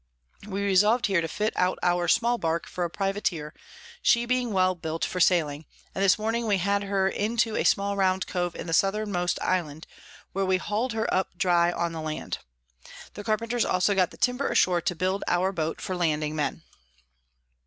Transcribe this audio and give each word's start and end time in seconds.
We 0.47 0.63
resolv'd 0.63 1.05
here 1.05 1.21
to 1.21 1.27
fit 1.27 1.53
out 1.55 1.77
our 1.83 2.07
small 2.07 2.39
Bark 2.39 2.65
for 2.67 2.83
a 2.83 2.89
Privateer, 2.89 3.53
she 4.01 4.25
being 4.25 4.51
well 4.51 4.73
built 4.73 5.05
for 5.05 5.19
sailing; 5.19 5.65
and 5.93 6.03
this 6.03 6.17
Morning 6.17 6.47
we 6.47 6.57
had 6.57 6.85
her 6.85 7.07
into 7.07 7.55
a 7.55 7.63
small 7.63 7.95
round 7.95 8.25
Cove 8.25 8.55
in 8.55 8.65
the 8.65 8.73
Southermost 8.73 9.39
Island, 9.43 9.85
where 10.33 10.43
we 10.43 10.57
haul'd 10.57 10.93
her 10.93 11.05
up 11.13 11.37
dry 11.37 11.71
on 11.71 11.91
the 11.91 12.01
Land. 12.01 12.39
The 13.13 13.23
Carpenters 13.23 13.63
also 13.63 13.93
got 13.93 14.09
the 14.09 14.17
Timber 14.17 14.47
ashore, 14.49 14.81
to 14.81 14.95
build 14.95 15.23
our 15.27 15.51
Boat 15.51 15.79
for 15.79 15.95
landing 15.95 16.35
Men. 16.35 16.63